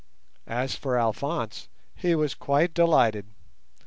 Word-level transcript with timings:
As 0.47 0.73
for 0.73 0.97
Alphonse, 0.97 1.69
he 1.93 2.15
was 2.15 2.33
quite 2.33 2.73
delighted. 2.73 3.27